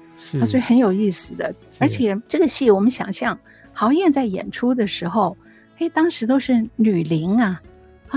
[0.46, 1.54] 所以很有意思的。
[1.80, 3.38] 而且这个戏我们想象
[3.72, 5.36] 豪宴在演出的时候，
[5.80, 7.62] 哎，当时都是女伶啊。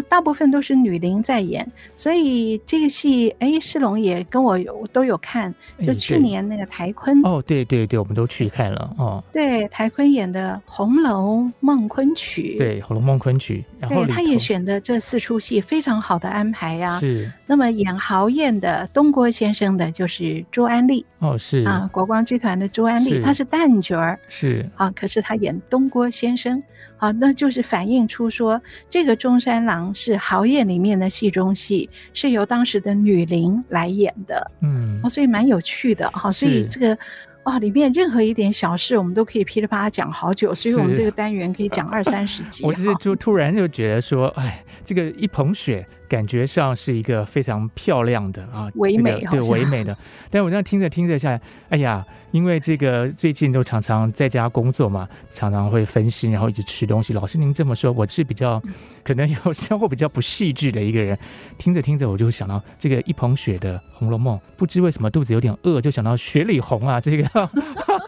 [0.02, 9.22] 大部分都是女伶在演，所以这个戏，哎，世龙也跟我有都有看，就去年那个台坤哦，对对对，我们都去看了哦。
[9.32, 17.00] 对，台坤演的《红楼梦昆曲》，对，《红楼梦昆曲》，然后他也选的这四出戏非常好的安排呀、啊。
[17.00, 26.62] 是，那么演豪艳的东郭先生的就是朱安丽哦，是啊，国光剧团的朱安丽，她是旦角儿，是啊，可是她演东郭先生。
[27.04, 36.96] 好，那就是反映出说这个中山狼是豪艳里面的戏中戏，是由当时的女伶来演的，嗯，所以蛮有趣的哈，所以这个。
[37.44, 42.64] 哇，里面任何一点小事，我们都可以噼里啪啦讲好久，所以我们这个单元可以讲二三十 集。
[42.64, 49.94] 我是就突然就觉得说，哎，这个一捧雪感觉上是一个非常漂亮的啊，唯美，这个、对唯美的。
[50.30, 52.02] 但我这样听着听着下来，哎呀。
[52.34, 57.12] 因为这个最近都常常在家工作嘛，常常会分心，然后一直吃东西。
[57.12, 58.60] 老师您这么说，我是比较
[59.04, 61.16] 可能有生活比较不细致的一个人，
[61.58, 67.50] 听着听着我就想到这个一捧雪的《红楼梦》，不知为什么肚子有点饿，就想到雪里红啊，这个。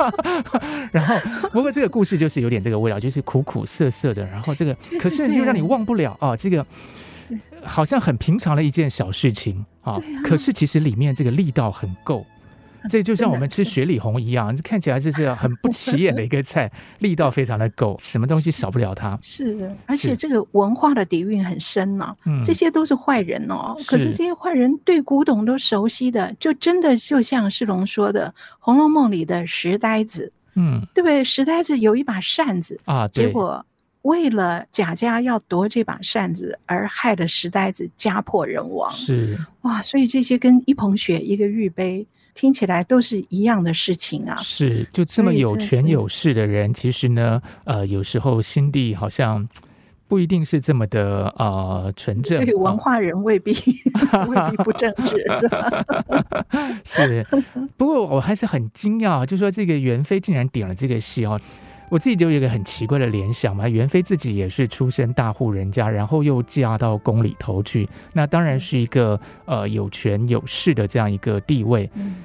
[0.91, 1.15] 然后
[1.53, 6.67] 不过这个故事就是有点这个味道，就是苦苦涩涩的，然后这个 可是又让你忘不了啊，这个
[7.63, 12.27] 好像很平常的一件小事情啊，可是其实里面这个力道很够。
[12.89, 19.19] 这就像我们吃雪里红一样，看起来就是很不起眼的一个菜， 力道非常的够，什么东西少不了它。
[19.23, 22.17] 是的，而且这个文化的底蕴很深呢、啊。
[22.45, 31.25] 这些都是坏人哦，可是这些坏人对古董都熟悉的，就真的就像世龙说的，《红楼梦》里的石呆子，嗯，对不对？
[31.25, 33.65] 石呆子有一把扇子啊，结果
[34.03, 38.93] 为了贾家要夺这把扇子，而害了石呆子家破人亡。
[38.93, 42.07] 是哇，所以这些跟一捧雪，一个玉杯。
[42.37, 44.37] 听起来都是一样的事情啊！
[44.37, 49.49] 是，就这么有权有势的人，其实呢，呃，有时候心地好像
[50.07, 52.37] 不一定是这么的呃纯正。
[52.37, 53.53] 所以文化人未必、
[54.13, 55.25] 哦、未必不正直。
[56.85, 57.27] 是，
[57.79, 61.41] 不过我还是很惊讶，就说这个袁飞竟然点了这个戏哦，
[61.89, 63.69] 我自己就有一个很奇怪的联想嘛。
[63.69, 71.91] 元妃自己也是出身大户人家，然后又嫁到宫里头去，那当然是一个呃有权有势的这样一个地位。
[71.95, 72.17] 嗯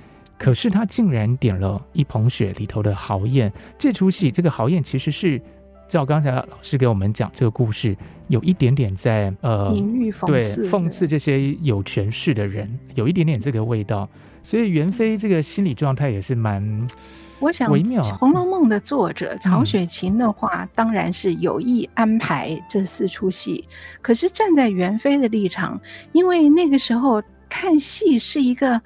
[0.42, 5.40] 可是他竟然点了一捧雪里头的豪宴，这出戏这个豪宴其实是
[5.88, 7.96] 照刚才老师给我们讲这个故事，
[8.28, 14.10] 有一点点在呃隐喻讽刺，对讽刺这些有权势的人，有一点点这个味道。
[14.42, 16.88] 所以元妃这个心理状态也是蛮
[17.42, 17.70] 我想。
[18.14, 23.68] 《红楼梦》的作者曹雪芹的话，当然是有意安排这四出戏。
[24.02, 25.82] 可是站在元妃的立场，
[26.14, 28.82] 因为那个时候看戏是一个。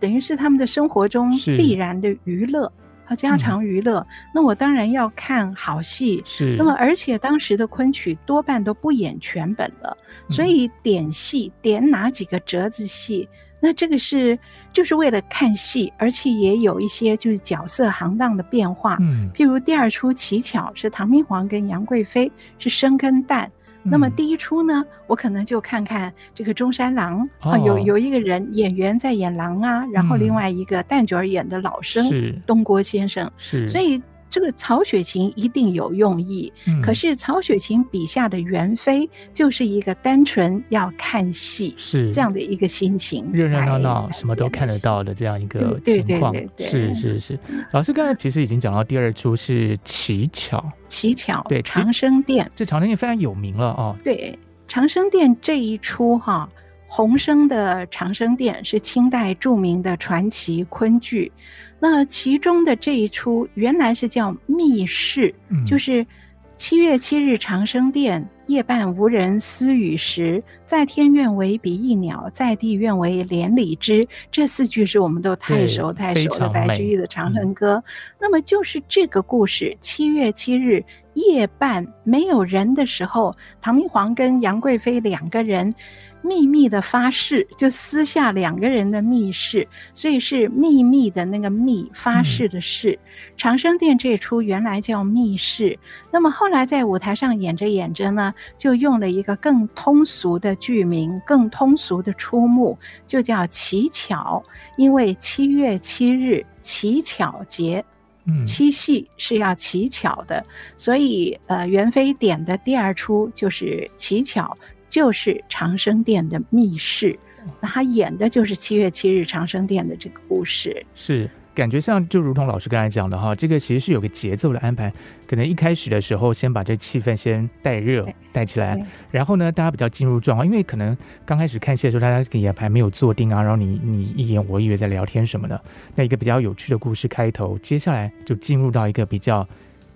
[0.00, 2.72] 等于是他们的生活中必然的娱乐
[3.04, 4.06] 和家常娱乐，嗯。
[4.34, 6.22] 那我当然要看好戏。
[6.24, 6.56] 是。
[6.56, 9.94] 那么，而且当时的昆曲多半都不演全本了，
[10.26, 13.28] 嗯，所以点戏点哪几个折子戏，
[13.60, 14.38] 那这个是
[14.72, 18.96] 就是为了看戏，而且也有一些就是角色行当的变化。
[19.00, 19.30] 嗯。
[19.34, 23.48] 譬如第二出乞巧是唐明皇跟杨贵妃是生跟旦。
[23.82, 32.04] 那么第一出呢，我可能就看看这个中山狼啊，有有一个人演员在演狼啊，然后另外一个旦角演的老生
[32.46, 34.00] 东郭先生，是，所以。
[34.30, 47.38] 这个曹雪芹一定有用意，嗯，可是曹雪芹笔下的元妃就是一个单纯要看戏，是这样的一个心情，热热闹闹，什么都看得到的这样一个情况，对对对对，是是是。
[47.72, 53.96] 老师刚才其实已经讲到第二出是乞巧，乞巧对长生殿，这长生殿非常有名了哦。
[54.04, 54.38] 对
[54.68, 56.48] 长生殿这一出哈，
[56.86, 61.32] 洪生的长生殿是清代著名的传奇昆剧。
[61.80, 66.06] 那其中的这一出原来是叫密室，嗯，就是
[66.54, 74.06] 七月七日长生殿，夜半无人私语时，在天愿为比翼鸟，在地愿为连理枝。
[74.30, 77.76] 这四句是我们都太熟太熟的白居易的《长恨歌》。
[77.80, 77.84] 嗯。
[78.20, 85.74] 那么就是这个故事，七月七日夜半没有人的时候，唐明皇跟杨贵妃两个人。
[86.22, 92.92] 秘密的发誓，就私下两个人的密誓，所以是秘密的那个密发誓的誓。
[92.92, 93.06] 嗯。
[93.36, 95.78] 长生殿这出原来叫密室，
[96.10, 104.42] 那么后来在舞台上演着演着呢，就用了一个更通俗的剧名，更通俗的出目，就叫乞巧。
[104.76, 107.82] 因为七月七日乞巧节，
[108.26, 110.44] 嗯，七夕是要乞巧的，
[110.76, 114.56] 所以呃，元妃点的第二出就是乞巧。
[114.90, 117.18] 就是长生殿的密室，
[117.60, 124.92] 那他演的就是七月七日长生殿的这个故事，是感觉上就如同老师刚才讲的哈，这个其实是有个节奏的安排，
[125.28, 135.60] 可能一开始的时候先把这气氛先带热带起来，然后呢，大家比较进入状况，因为可能刚开始看戏的时候，大家也还没有坐定啊，然后你你一言我一语在聊天什么的，
[135.94, 139.46] 那一个比较有趣的故事开头，接下来就进入到一个比较。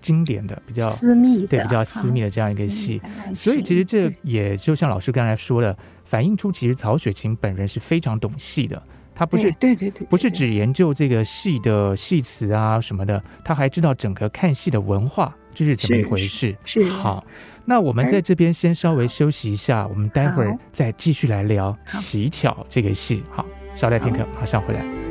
[0.05, 3.01] 经典的比较私密的，对，比较私密的这样一个戏，
[3.35, 8.81] 所以其实这也就像老师刚才说的，反映出其实曹雪芹本人是非常懂戏的。
[9.17, 16.55] 他不是对对对，不是只研究这个戏的戏词啊什么的，他还知道整个看戏的文化，这是怎么一回事？
[16.65, 17.25] 是，是好，
[17.65, 23.23] 那我们在这边先稍微休息一下，我们待会儿再继续来聊《乞巧》这个戏。
[23.31, 25.04] 好，稍待片刻，马上回来。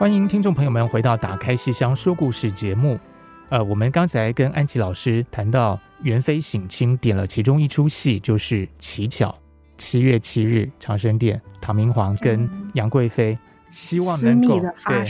[0.00, 2.98] 欢迎听众朋友们回到《打开戏箱说故事》节目。
[3.50, 9.28] 呃，我们刚才跟安琪老师谈到元妃省亲，点了其中一出戏，就是《乞巧》。
[9.76, 13.38] 七月七日，长生殿，唐明皇跟杨贵妃
[13.68, 15.04] 希望能够对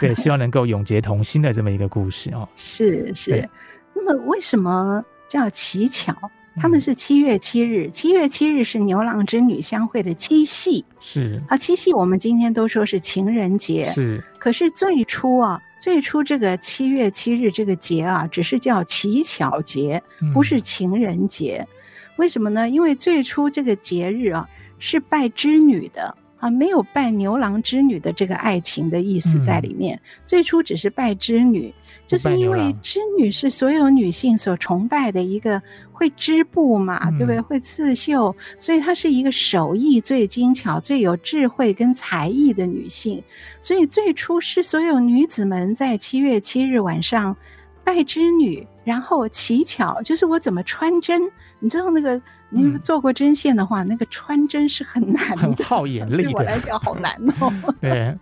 [0.00, 2.48] 对，希望能够永结同心的这么一个故事哦。
[2.56, 3.46] 是是，
[3.92, 6.16] 那么为什么叫乞巧？
[6.60, 14.22] 他们是七月七日，七月七日是牛郎织女相会的七夕，是啊，七夕我们今天都说是情人节，是。
[14.38, 20.02] 可是最初啊，最初这个七月七日这个节啊，只是叫乞巧节，
[20.34, 21.58] 不是情人节。
[21.60, 21.68] 嗯、
[22.16, 22.68] 为什么呢？
[22.68, 24.46] 因为最初这个节日啊，
[24.78, 29.96] 是拜织女的啊，没有拜牛郎织女的这个爱情的意思在里面。
[29.96, 31.72] 嗯、最初只是拜织女。
[32.04, 35.62] 就是因为织女是所有女性所崇拜的一个
[35.92, 37.40] 会织布嘛，对不对？
[37.40, 43.22] 会刺绣，所以她是一个手艺最精巧、最有智慧跟才艺的女性。
[43.60, 47.34] 所以最初是所有女子们在七月七日晚上
[47.84, 51.22] 拜织女，然后乞巧，就是我怎么穿针，
[51.60, 52.20] 你知道那个。
[52.54, 56.30] 你做过针线的话，嗯、那个穿针是很难的，很耗眼力的。
[56.30, 57.50] 对我来讲好难哦。
[57.80, 58.14] 对，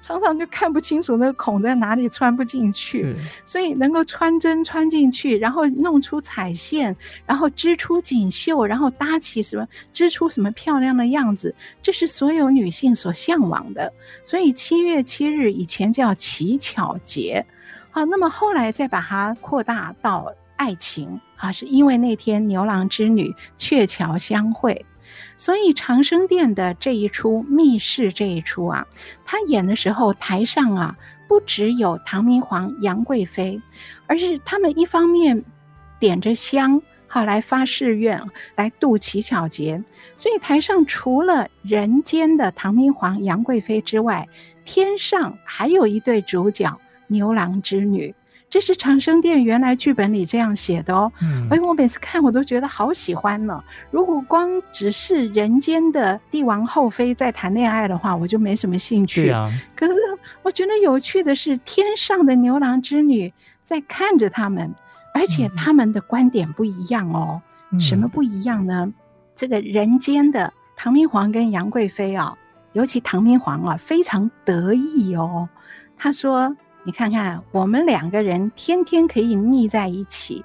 [0.00, 3.16] 常常就看不清楚那个孔在哪里，穿不进去。
[3.46, 6.94] 所以能够穿针穿进去，然后弄出彩线，
[7.24, 13.90] 然后织出锦绣，然后搭起什么，织出什么漂亮的样子，这是所有女性所向往的。
[14.22, 17.44] 所以七月七日以前叫乞巧节，
[17.90, 20.30] 好，那么后来再把它扩大到。
[20.54, 24.86] 爱情啊，是因为那天牛郎织女鹊桥相会，
[25.36, 28.86] 所以长生殿的这一出密室这一出啊，
[29.24, 33.60] 他演的时候台上啊，不只有唐明皇、杨贵妃，
[34.06, 35.42] 而是他们一方面
[35.98, 38.22] 点着香，好来发誓愿，
[38.54, 39.82] 来度乞巧节，
[40.14, 44.28] 所以台上除了人间的唐明皇、杨贵妃之外，
[44.64, 46.78] 天上还有一对主角
[47.08, 48.14] 牛郎织女。
[48.52, 53.58] 这是长生殿原来剧本里这样写的哦，嗯，哎，我每次看我都觉得好喜欢呢。
[53.90, 59.32] 如果光只是人间的帝王后妃在谈恋爱的话，我就没什么兴趣。
[59.74, 59.94] 可是
[60.42, 63.32] 我觉得有趣的是，天上的牛郎织女
[63.64, 64.70] 在看着他们，
[65.14, 67.40] 而且他们的观点不一样哦。
[67.70, 68.92] 嗯，什么不一样呢？
[69.34, 72.36] 这个人间的唐明皇跟杨贵妃啊，
[72.74, 75.48] 尤其唐明皇啊，非常得意哦。
[75.96, 76.54] 他说。
[76.84, 80.44] 你看看，我们两个人天天可以腻在一起，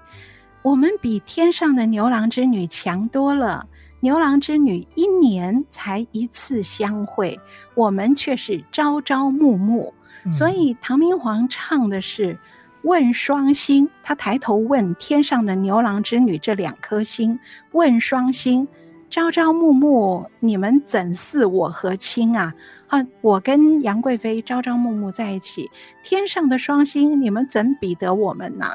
[0.61, 3.65] 我们比天上的牛郎织女强多了。
[4.01, 7.39] 牛郎织女一年才一次相会，
[7.73, 9.91] 我们却是朝朝暮暮。
[10.31, 12.37] 所以唐明皇唱的是
[12.83, 17.39] “问双星”，他抬头问天上的牛郎织女这两颗星，
[17.71, 18.67] 问双星
[19.09, 22.53] ：“朝朝暮暮，你们怎似我和亲啊？”
[22.87, 25.69] 啊，我跟杨贵妃朝朝暮暮在一起，
[26.03, 28.65] 天上的双星，你们怎比得我们呢？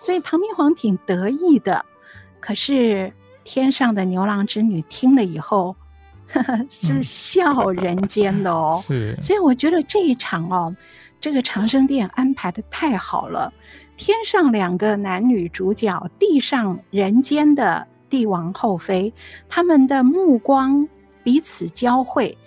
[0.00, 1.84] 所以唐明皇挺得意的。
[2.40, 3.12] 可是
[3.44, 5.76] 天上的牛郎织女听了以后，
[6.28, 8.82] 呵呵是笑人间的哦。
[8.88, 10.74] 是，所以我觉得这一场哦，
[11.20, 13.52] 这个长生殿安排的太好了。
[13.98, 19.12] 天上两个男女主角，地上人间的帝王后妃，
[19.46, 20.88] 他们的目光
[21.22, 22.38] 彼此交汇。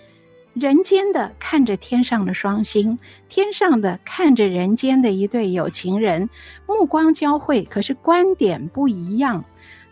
[0.54, 2.98] 人间的看着天上的双星，
[3.28, 6.28] 天上的看着人间的一对有情人，
[6.66, 9.44] 目光交汇，可是观点不一样。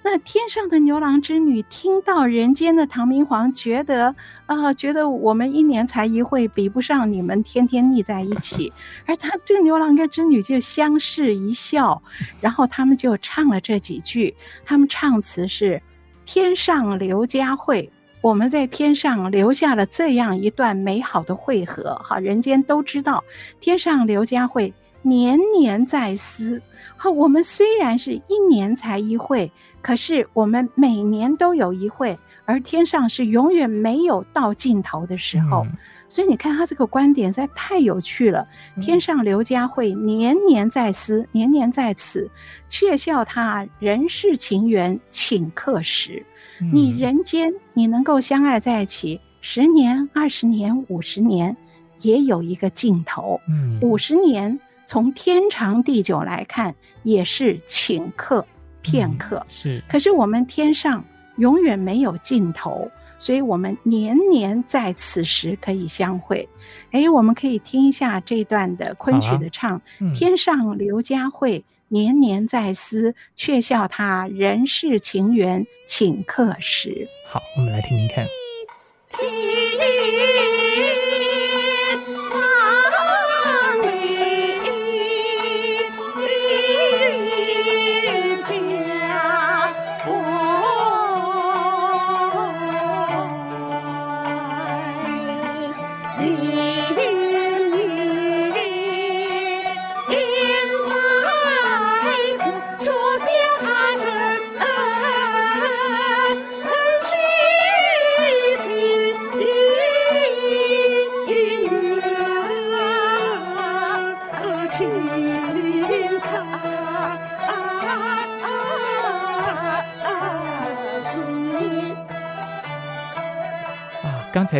[0.02, 4.14] 那天上的牛郎织女听到人间的唐明皇，觉得
[4.46, 8.72] 啊、呃，觉得我们一年才一会，比不上你们天天腻在一起。
[9.06, 12.02] 而他这个牛郎跟织女就相视一笑，
[12.40, 14.34] 然后他们就唱了这几句。
[14.64, 15.82] 他们唱词是：
[16.24, 17.90] 天上刘家会。
[18.22, 23.24] 我们在天上留下了这样一段美好的汇合，哈，人间都知道，
[23.60, 26.60] 天上刘家会年年在思。
[26.98, 29.50] 哈，我们虽然是一年才一会，
[29.80, 35.66] 可是我们每年都有一会，而天上是永远没有到尽头的时候。
[36.06, 38.46] 所以你看他这个观点实在太有趣了。
[38.82, 42.28] 天上刘家汇年年在思，年年在此，
[42.68, 46.22] 却笑他人世情缘顷刻时。
[46.72, 51.56] 你人间你能够相爱在一起，十年、二十年、五十年，
[52.00, 53.40] 也有一个尽头。
[53.80, 58.46] 五十年从天长地久来看，也是顷刻
[58.82, 59.44] 片刻。
[59.48, 61.04] 是，可是我们天上
[61.38, 62.90] 永远没有尽头。
[63.18, 66.48] 所以，我们年年在此时可以相会。
[66.90, 77.09] 哎，我们可以听一下这段的昆曲的唱：啊嗯、天上刘家慧，年年在思，却笑他人世情缘顷刻时。
[77.26, 78.24] 好，我们来听听看。
[96.22, 96.49] 刚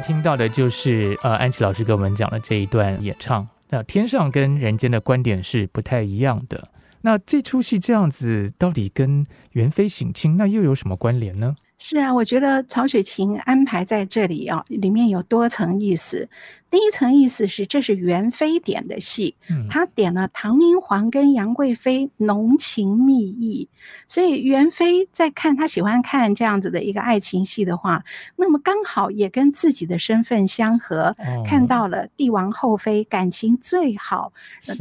[0.01, 3.47] 听到的就是呃，安琪老师给我们讲的这一段演唱。
[3.69, 6.69] 那天上跟人间的观点是不太一样的。
[7.03, 11.55] 那这出戏这样子，到底跟元妃省亲那又有什么关联呢？
[11.83, 16.29] 是啊，我觉得曹雪芹安排在这里啊，里面有多层意思。
[16.71, 19.35] 第一层意思是，这是元妃点的戏，
[19.71, 23.67] 他点了唐明皇跟杨贵妃浓情蜜意，
[24.07, 28.05] 所以元妃在看他喜欢看这样子的一个爱情戏的话，
[28.37, 31.17] 那么刚好也跟自己的身份相合，
[31.47, 34.31] 看到了帝王后妃感情最好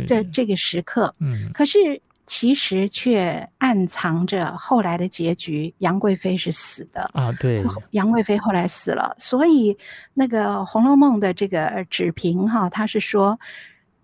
[0.05, 1.15] 的这个时刻。
[1.19, 2.01] 嗯，可是。
[2.29, 7.31] 其实却暗藏着后来的结局，杨贵妃是死的啊。
[7.39, 9.75] 对，杨贵妃后来死了，所以
[10.13, 13.39] 那个《红楼梦》的这个纸评哈，他是说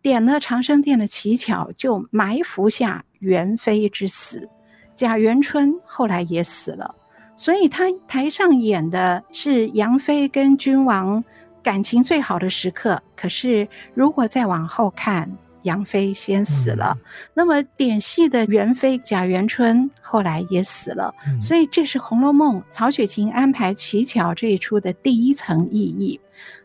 [0.02, 4.50] 点了长生殿的乞巧，就埋伏下元妃之死。
[4.96, 6.96] 贾元春后来也死了，
[7.36, 11.24] 所以他台上演的是杨妃跟君王
[11.62, 13.00] 感情最好的时刻。
[13.16, 15.30] 可是如果再往后看，
[15.66, 17.02] 杨妃先死了，嗯、
[17.34, 26.20] 那么点戏的元妃贾元春后来也死了，嗯、所以这是《红楼梦》曹雪芹安排乞巧这一出的第一层意义。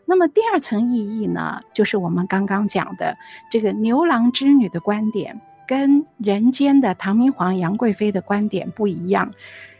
[0.05, 3.17] 那么第二层意义呢，就是我们刚刚讲的
[3.49, 9.31] 这个牛郎织女的观点，跟人间的唐明皇杨贵妃的观点不一样。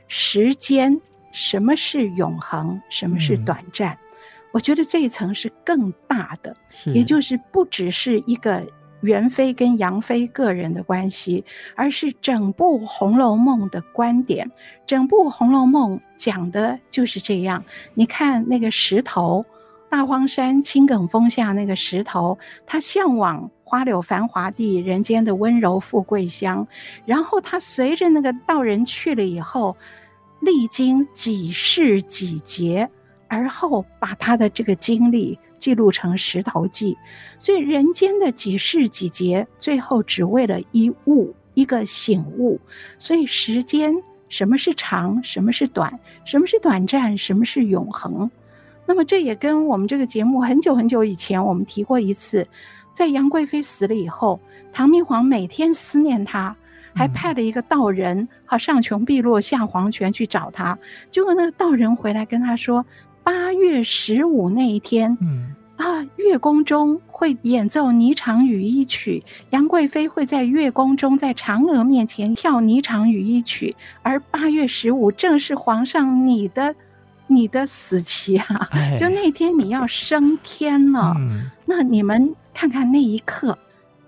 [0.07, 0.99] 时间，
[1.31, 3.93] 什么是永恒，什么是短暂？
[3.93, 3.97] 嗯、
[4.53, 6.55] 我觉得这一层是更大的，
[6.85, 8.65] 也就是不只是一个。
[9.01, 11.43] 元妃跟杨妃个人的关系，
[11.75, 14.49] 而是整部《红楼梦》的观点。
[14.85, 17.63] 整部《红楼梦》讲的就是这样。
[17.93, 19.45] 你看那个石头，
[19.89, 26.67] 大荒山青埂峰下那个石头，他向往花柳繁华地，人间的温柔富贵乡。
[27.05, 29.75] 然后他随着那个道人去了以后，
[30.41, 32.89] 历经几世几劫，
[33.27, 35.39] 而后把他的这个经历。
[35.61, 36.93] 记录成《石头记》，
[37.37, 42.59] 所以人间的几世几劫，最后只为了一悟，一个醒悟。
[42.97, 43.93] 所以时间，
[44.27, 48.29] 什么是长，什么是短，什么是短暂，什么是永恒？
[48.87, 52.47] 那么这也跟我们这个节目很久很久以前我们提过一次，
[52.91, 54.41] 在杨贵妃死了以后，
[54.73, 56.55] 唐明皇每天思念她，
[56.95, 60.75] 还派了一个道人，好上穷碧落下黄泉去找她。
[61.11, 62.83] 结果那个道人回来跟他说。
[63.23, 65.50] 八月十五那一天，嗯
[65.81, 76.75] 啊，月宫中会演奏《霓裳羽衣曲》，杨贵妃会在月宫中在嫦娥面前跳《霓裳羽衣曲》，而八月十五正是皇上你的
[77.25, 78.69] 你的死期啊！
[78.73, 83.57] 哎、就那天你要升天了，嗯、那你们看看那一刻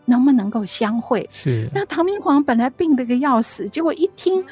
[0.06, 1.28] 能不能够相会？
[1.32, 1.68] 是。
[1.74, 4.46] 那唐明皇本来病了个要死，结果一听。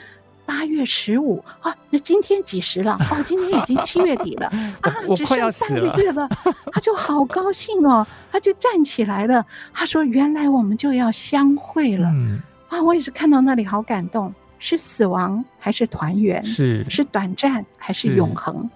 [0.51, 2.97] 八月十五啊，那今天几时了？
[3.09, 4.47] 哦，今天已经七月底了
[4.81, 6.27] 啊，只剩三个月了。
[6.73, 9.45] 他就好高兴哦，他就站起来了。
[9.73, 12.09] 他说：“原来我们就要相会了。
[12.09, 14.33] 嗯”啊，我也是看到那里好感动。
[14.59, 16.43] 是死亡还是团圆？
[16.43, 18.69] 是是短暂还是永恒？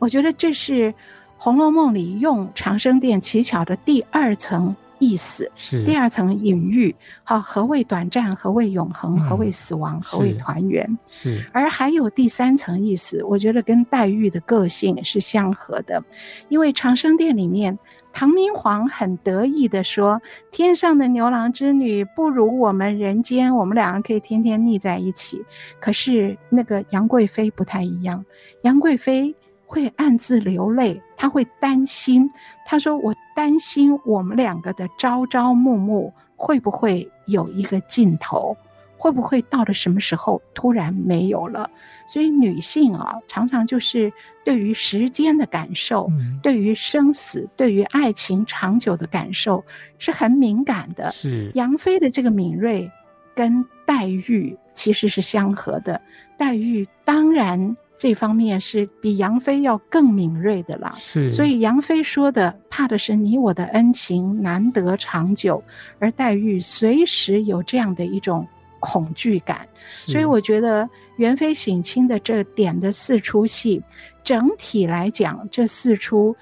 [0.00, 0.92] 我觉得这是
[1.38, 6.94] 《红楼梦》里用长生殿乞巧的第二层意思，是第二层隐喻，
[7.24, 8.36] 好，何谓短暂？
[8.36, 9.18] 何谓永恒？
[9.18, 9.96] 何谓死亡？
[9.96, 10.98] 嗯、何谓团圆？
[11.08, 16.04] 是，而还有第三层意思，我觉得跟黛玉的个性是相合的，
[16.48, 17.78] 因为长生殿里面，
[18.12, 20.20] 唐明皇很得意地说
[20.52, 25.42] ：“天上的牛郎织女不如我们人间，我们两个可以天天腻在一起。”
[25.80, 28.24] 可是那个杨贵妃不太一样，
[28.62, 29.34] 杨贵妃。
[29.70, 32.28] 会暗自流泪，他会担心。
[32.66, 38.56] 他说：“我担心我们两个的朝朝暮暮会不会有一个尽头，
[38.96, 41.70] 会不会到了什么时候突然没有了？”
[42.04, 44.12] 所以女性啊，常常就是
[44.44, 49.64] 对于时间的感受，嗯、对于生死，对于爱情长久的感受
[49.98, 51.12] 是很敏感的。
[51.12, 52.90] 是杨妃的这个敏锐，
[53.36, 56.00] 跟黛玉其实是相合的。
[56.36, 57.76] 黛玉当然。
[58.00, 61.28] 这方面是比杨妃要更敏锐的了，是。
[61.28, 65.62] 所以杨妃说的，怕的是你我的恩情难得长久，
[65.98, 68.48] 而黛玉随时有这样的一种
[68.78, 69.68] 恐惧感。
[70.06, 73.82] 所以我觉得元妃省亲的这点的四出戏，
[74.24, 76.34] 整体来讲，这四出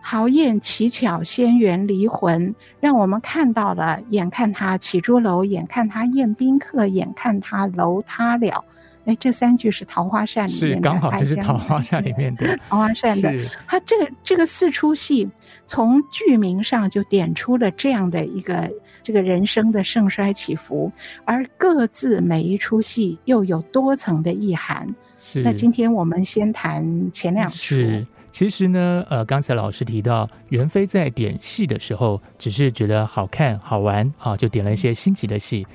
[0.00, 8.64] 豪艳奇巧、仙缘离魂，让我们看到了，眼看他起朱楼，眼看他宴宾客，眼看他楼塌了。
[9.04, 13.50] 哎，这三句是《桃花扇》里面的，是刚好就是《桃花扇》里面的《桃花扇》的。
[13.66, 15.28] 它这个这个四出戏，
[15.66, 18.70] 从剧名上就点出了这样的一个
[19.02, 20.92] 这个人生的盛衰起伏，
[21.24, 24.88] 而各自每一出戏又有多层的意涵。
[25.20, 25.42] 是。
[25.42, 27.56] 那今天我们先谈前两出。
[27.56, 35.66] 是，其实呢，呃，刚才老师提到，袁飞在点戏的时候，只是觉得好看好玩啊，就点了一些新奇的戏。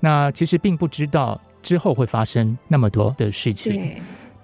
[0.00, 1.40] 那其实并不知道。
[1.64, 3.90] 之后会发生那么多的事情。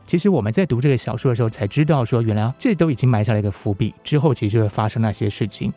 [0.06, 5.72] 其实我们在读这个小说的时候才知道，说原来这都已经埋下了一个伏笔，之后其实就会发生那些事情。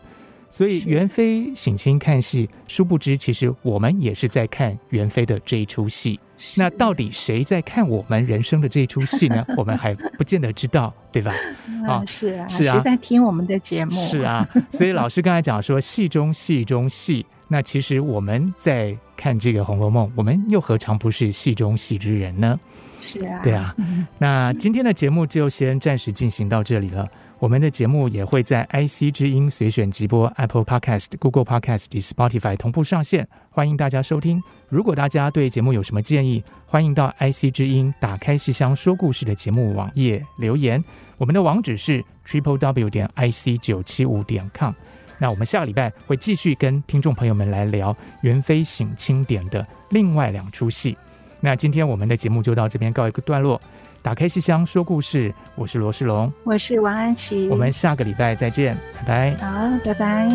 [0.54, 6.20] 所以元妃省亲看戏，殊不知其实我们也是在看元妃的这一出戏。
[6.56, 9.43] 那到底谁在看我们人生的这一出戏呢？
[9.58, 11.34] 我们还不见得知道，对吧？
[11.89, 13.99] 啊，是啊，是啊，谁在听我们的节目？
[13.99, 17.26] 是啊，所以老师刚才讲说，戏中戏中戏。
[17.47, 22.60] 那其实我们在看这个《红楼梦》，我们又何尝不是戏中戏之人呢？
[23.01, 23.76] 是啊，对啊。
[24.20, 27.10] 那今天的节目就先暂时进行到这里了。
[27.44, 34.41] 我们的节目也会在 IC 之音随选直播、Apple Podcast、Google Podcast 及 Spotify 同步上线，欢迎大家收听。
[34.70, 40.82] 如果大家对节目有什么建议，欢迎到 IC 之音打开戏箱说故事的节目网页留言。
[41.18, 44.72] 我们的网址是 Triple W 点 IC 九七五点 com。
[45.18, 50.98] 那我们下个礼拜会继续跟听众朋友们来聊元妃省亲点的另外两出戏。
[51.41, 53.62] 那今天我们的节目就到这边告一个段落。
[54.04, 58.78] 打开戏箱说故事，我是罗世龙，我是王安琪，我们下个礼拜再见，
[59.08, 59.38] 拜拜。
[59.38, 60.30] 好，拜拜。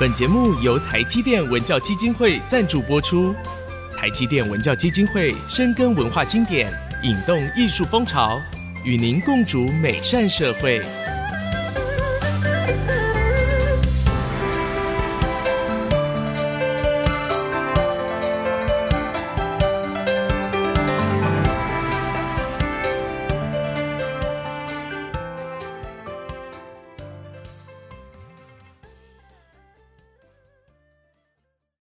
[0.00, 3.32] 本节目由台积电文教基金会赞助播出。
[3.96, 6.72] 台积电文教基金会深耕文化经典，
[7.04, 8.40] 引动艺术风潮。
[8.82, 10.84] 与您共筑美善社会。